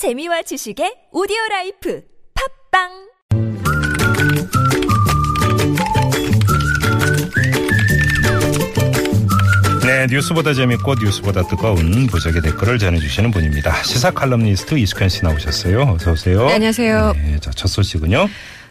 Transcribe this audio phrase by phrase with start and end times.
[0.00, 2.00] 재미와 지식의 오디오 라이프
[2.72, 2.88] 팟빵
[9.84, 13.82] 네, 뉴스보다 재밌고 뉴스보다 뜨거운 무적의 댓글을 전해주시는 분입니다.
[13.82, 15.82] 시사 칼럼니스트 이숙현 씨 나오셨어요.
[15.82, 16.46] 어서 오세요.
[16.46, 17.12] 네, 안녕하세요.
[17.16, 18.26] 네, 자, 첫 소식은요.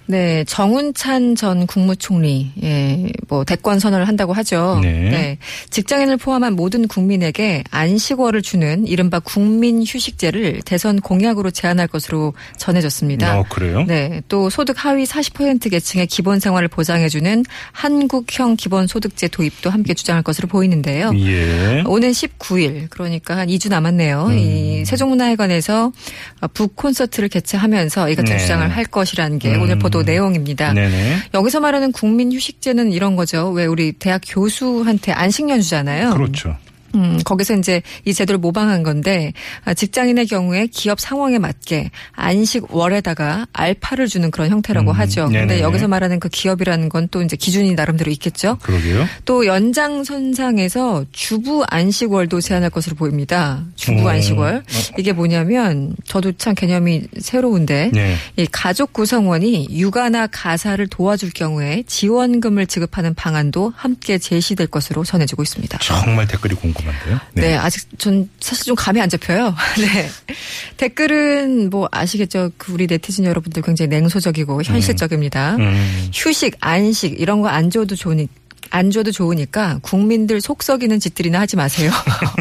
[0.10, 4.80] 네, 정운찬 전 국무총리, 예, 뭐, 대권 선언을 한다고 하죠.
[4.82, 5.38] 네.
[5.70, 13.38] 직장인을 포함한 모든 국민에게 안식월을 주는 이른바 국민휴식제를 대선 공약으로 제안할 것으로 전해졌습니다.
[13.38, 13.86] 어, 그래요?
[13.88, 20.48] 네, 또 소득 하위 40% 계층의 기본 생활을 보장해주는 한국형 기본소득제 도입도 함께 주장할 것으로
[20.48, 21.12] 보이는데요.
[21.18, 21.84] 예.
[21.86, 24.26] 오는 19일 그러니까 한 2주 남았네요.
[24.26, 24.38] 음.
[24.40, 25.92] 이 세종문화회관에서
[26.56, 28.40] 북 콘서트를 개최하면서 이 같은 네.
[28.40, 29.62] 주장을 할 것이라는 게 음.
[29.62, 30.74] 오늘 보도 내용입니다.
[30.74, 31.18] 네네.
[31.34, 33.50] 여기서 말하는 국민 휴식제는 이런 거죠.
[33.50, 36.14] 왜 우리 대학 교수한테 안식년 주잖아요.
[36.14, 36.56] 그렇죠.
[36.96, 39.34] 음, 거기서 이제 이 제도를 모방한 건데
[39.66, 45.28] 아, 직장인의 경우에 기업 상황에 맞게 안식 월에다가 알파를 주는 그런 형태라고 음, 하죠.
[45.28, 45.40] 네네.
[45.48, 48.58] 근데 여기서 말하는 그 기업이라는 건 또 이제 기준이 나름대로 있겠죠.
[48.62, 49.08] 그러게요.
[49.26, 53.64] 또 연장 선상에서 주부 안식월도 제한할 것으로 보입니다.
[53.76, 54.08] 주부 음.
[54.08, 54.64] 안식월.
[54.98, 58.16] 이게 뭐냐면 저도 참 개념이 새로운데 네.
[58.38, 65.78] 이 가족 구성원이 육아나 가사를 도와줄 경우에 지원금을 지급하는 방안도 함께 제시될 것으로 전해지고 있습니다.
[65.80, 67.20] 정말 댓글이 궁금한데요.
[67.34, 67.56] 네.
[67.56, 69.54] 아직 전 사실 좀 감이 안 잡혀요.
[69.80, 70.10] 네.
[70.78, 72.52] 댓글은 뭐 아시겠죠.
[72.58, 75.56] 그 우리 네티즌 여러분들 굉장히 냉소적이고 현실적입니다.
[75.58, 76.10] 음.
[76.14, 78.28] 휴식, 안식 이런 거 안 줘도 좋으니
[78.70, 81.92] 안 줘도 좋으니까 국민들 속 썩이는 짓들이나 하지 마세요.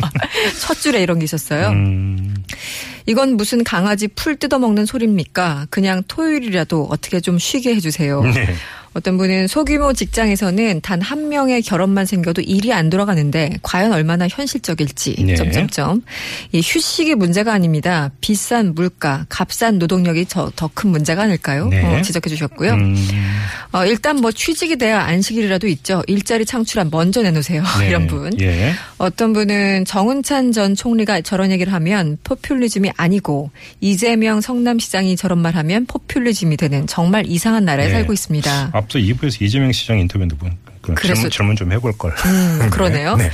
[0.61, 1.69] 첫 줄에 이런 게 있었어요.
[1.71, 2.37] 음.
[3.07, 5.67] 이건 무슨 강아지 풀 뜯어먹는 소리입니까?
[5.71, 8.23] 그냥 토요일이라도 어떻게 좀 쉬게 해주세요.
[8.23, 8.55] 네.
[8.95, 15.17] 어떤 분은 소규모 직장에서는 단 한 명의 결혼만 생겨도 일이 안 돌아가는데 과연 얼마나 현실적일지
[15.25, 15.37] 네.
[15.37, 16.03] 점점점
[16.53, 18.11] 이 휴식이 문제가 아닙니다.
[18.21, 21.69] 비싼 물가, 값싼 노동력이 더 큰 문제가 아닐까요?
[21.69, 21.83] 네.
[21.83, 22.73] 어, 지적해 주셨고요.
[22.75, 22.97] 음.
[23.73, 26.03] 어, 일단 뭐 취직이 돼야 안식일이라도 있죠.
[26.07, 27.63] 일자리 창출한 먼저 내놓으세요.
[27.81, 27.89] 네.
[27.89, 28.39] 이런 분.
[28.41, 28.73] 예.
[28.99, 35.87] 어떤 분은 정은찬 전 총리가 저런 얘기를 하면 포퓰리즘이 아니고 이재명 성남시장이 저런 말 하면
[35.87, 37.93] 포퓰리즘이 되는 정말 이상한 나라에 네.
[37.93, 38.73] 살고 있습니다.
[38.79, 42.13] 앞서 2부에서 이재명 시장 인터뷰도 본- 그 질문, 질문 좀 해볼 걸.
[42.25, 43.17] 음, 그러네요.
[43.17, 43.31] 네.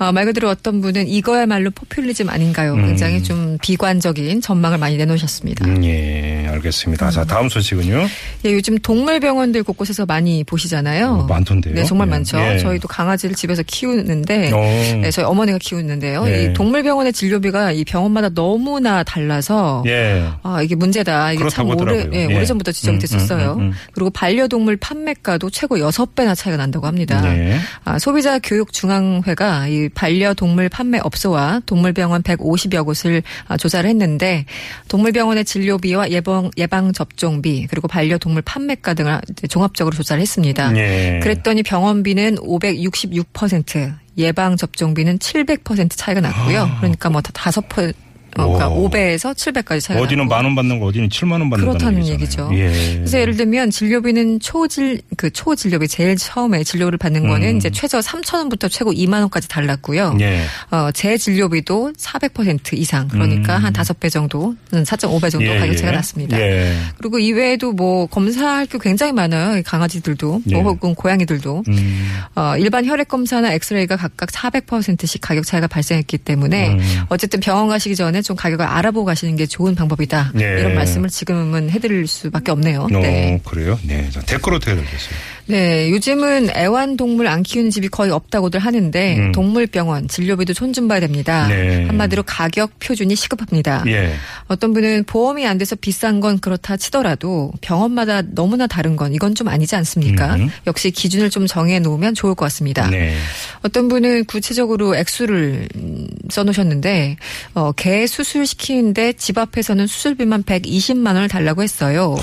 [0.00, 2.72] 어, 말 그대로 어떤 분은 이거야말로 포퓰리즘 아닌가요?
[2.72, 2.86] 음.
[2.86, 5.66] 굉장히 좀 비관적인 전망을 많이 내놓으셨습니다.
[5.66, 7.10] 음, 예, 알겠습니다.
[7.10, 8.06] 자, 다음 소식은요.
[8.46, 11.06] 예, 요즘 동물병원들 곳곳에서 많이 보시잖아요.
[11.06, 11.74] 어, 많던데요.
[11.74, 12.10] 네, 정말 예.
[12.12, 12.38] 많죠.
[12.40, 12.58] 예.
[12.58, 14.60] 저희도 강아지를 집에서 키우는데 어.
[15.02, 16.24] 네, 저희 어머니가 키우는데요.
[16.24, 16.44] 네.
[16.44, 20.24] 이 동물병원의 진료비가 이 병원마다 너무나 달라서 예.
[20.42, 21.32] 아, 이게 문제다.
[21.32, 22.08] 이게 참 오래.
[22.14, 22.24] 예, 예.
[22.24, 23.52] 오래 전부터 지적이 음, 됐었어요.
[23.52, 23.72] 음, 음, 음.
[23.92, 27.20] 그리고 반려동물 판매가도 최고 6배나 차이가 난다고 합니다.
[27.20, 27.58] 네.
[27.84, 34.44] 아, 소비자 교육 중앙회가 이 반려동물 판매업소와 동물병원 150여 곳을 아, 조사를 했는데
[34.88, 40.76] 동물병원의 진료비와 예방, 예방접종비 그리고 반려동물 판매가 등을 종합적으로 조사를 했습니다.
[40.76, 41.20] 예.
[41.22, 46.68] 그랬더니 병원비는 566%, 예방접종비는 700% 차이가 났고요.
[46.78, 47.92] 그러니까 뭐다 다섯 퍼 어,
[48.32, 48.68] 그러니까 아.
[48.68, 48.88] 오.
[48.90, 50.28] 5배에서 700까지 차이가 어디는.
[50.28, 52.50] 만 원 받는 거 어디는 7만 원 받는 그렇다는 얘기죠.
[52.54, 52.68] 예.
[52.96, 57.56] 그래서 예를 들면 진료비는 초질 그 초진료비 제일 처음에 진료를 받는 거는 음.
[57.56, 60.16] 이제 최저 3천 원부터 최고 2만 원까지 달랐고요.
[60.20, 60.42] 예.
[60.70, 63.64] 어, 재진료비도 400% 이상 그러니까 음.
[63.64, 65.96] 한 5배 정도, 4.5배 정도 예, 가격 차이가 예.
[65.96, 66.40] 났습니다.
[66.40, 66.74] 예.
[66.98, 69.58] 그리고 이외에도 뭐 검사할 게 굉장히 많아요.
[69.58, 70.54] 이 강아지들도 예.
[70.54, 72.10] 뭐 혹은 고양이들도 음.
[72.36, 76.80] 어, 일반 혈액 검사나 엑스레이가 각각 400%씩 가격 차이가 발생했기 때문에 음.
[77.08, 80.32] 어쨌든 병원 가시기 전에 좀 가격을 알아보고 가시는 게 좋은 방법이다.
[80.40, 80.60] 예.
[80.60, 82.82] 이런 말씀을 지금은 해드릴 수밖에 없네요.
[82.82, 83.40] 어, 네.
[83.44, 83.78] 그래요?
[83.82, 84.08] 네.
[84.10, 85.14] 자, 댓글 어떻게 되겠어요?
[85.50, 89.32] 네, 요즘은 애완동물 안 키우는 집이 거의 없다고들 하는데 음.
[89.32, 91.48] 동물병원 진료비도 손 좀 봐야 됩니다.
[91.48, 91.84] 네.
[91.86, 93.82] 한마디로 가격 표준이 시급합니다.
[93.88, 94.14] 예.
[94.46, 99.48] 어떤 분은 보험이 안 돼서 비싼 건 그렇다 치더라도 병원마다 너무나 다른 건 이건 좀
[99.48, 100.36] 아니지 않습니까?
[100.36, 100.48] 음.
[100.68, 102.88] 역시 기준을 좀 정해 놓으면 좋을 것 같습니다.
[102.88, 103.16] 네.
[103.62, 107.16] 어떤 분은 구체적으로 액수를 음, 써놓으셨는데
[107.54, 112.16] 어, 개 수술 시키는데 집 앞에서는 수술비만 120만 원을 달라고 했어요.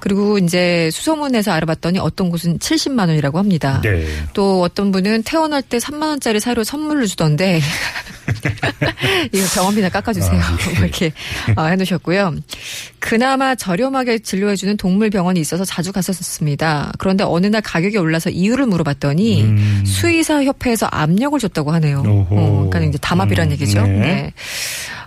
[0.00, 3.80] 그리고 이제 수소문에서 알아봤더니 어떤 곳은 70만 원이라고 합니다.
[3.82, 4.06] 네.
[4.32, 7.60] 또 어떤 분은 퇴원할 때 3만 원짜리 사료 선물을 주던데
[9.32, 10.40] 이거 병원비나 깎아주세요.
[10.40, 10.78] 아, 예.
[10.80, 11.12] 이렇게
[11.56, 12.34] 어, 해놓으셨고요.
[12.98, 16.92] 그나마 저렴하게 진료해주는 동물병원이 있어서 자주 갔었습니다.
[16.98, 19.82] 그런데 어느 날 가격이 올라서 이유를 물어봤더니 음.
[19.84, 22.02] 수의사 협회에서 압력을 줬다고 하네요.
[22.06, 23.82] 어, 그러니까 이제 담합이란 음, 얘기죠.
[23.82, 23.98] 네.
[23.98, 24.32] 네.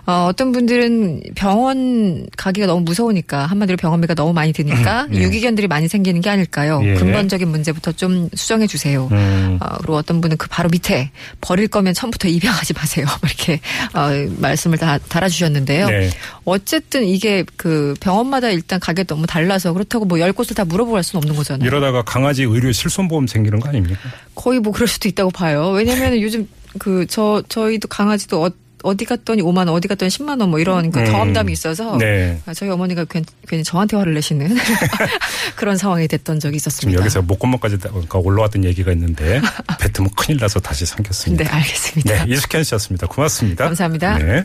[0.06, 5.18] 어, 어떤 분들은 병원 가기가 너무 무서우니까 한마디로 병원비가 너무 많이 드니까 예.
[5.18, 6.80] 유기견들이 많이 생기는 게 아닐까요?
[6.84, 6.94] 예.
[6.94, 9.08] 근본적인 문제부터 좀 수정해 주세요.
[9.10, 9.58] 음.
[9.60, 11.10] 어, 그리고 어떤 분은 그 바로 밑에
[11.40, 13.06] 버릴 거면 처음부터 입양하지 마세요.
[13.24, 13.60] 이렇게
[13.94, 15.88] 어, 말씀을 다 달아주셨는데요.
[15.88, 16.10] 네.
[16.44, 21.02] 어쨌든 이게 그 병원마다 일단 가격이 너무 달라서 그렇다고 뭐 열 곳을 다 물어보고 갈
[21.04, 21.66] 수는 없는 거잖아요.
[21.66, 23.98] 이러다가 강아지 의료 실손보험 생기는 거 아닙니까?
[24.34, 25.70] 거의 뭐 그럴 수도 있다고 봐요.
[25.70, 26.48] 왜냐면 요즘
[26.78, 28.50] 그 저 저희도 강아지도 어,
[28.82, 31.04] 어디 갔더니 5만 원, 어디 갔더니 10만 원 뭐 이런 그 음.
[31.06, 32.40] 경험담이 있어서 네.
[32.46, 34.54] 아, 저희 어머니가 괜, 괜히 저한테 화를 내시는
[35.56, 37.00] 그런 상황이 됐던 적이 지금 있었습니다.
[37.00, 39.40] 여기서 목구멍까지 다- 올라왔던 얘기가 있는데
[39.80, 41.44] 뱉으면 큰일 나서 다시 삼겼습니다.
[41.44, 42.24] 네, 알겠습니다.
[42.26, 43.06] 네, 이숙현 씨였습니다.
[43.08, 43.64] 고맙습니다.
[43.64, 44.18] 감사합니다.
[44.18, 44.44] 네.